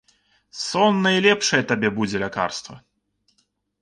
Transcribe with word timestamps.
Сон 0.67 0.93
найлепшае 1.05 1.61
табе 1.73 1.89
будзе 1.99 2.17
лякарства. 2.25 2.75